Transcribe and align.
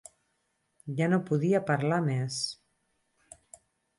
Ja 1.01 1.09
no 1.11 1.19
podia 1.27 1.61
parlar 1.67 2.01
més. 2.07 2.39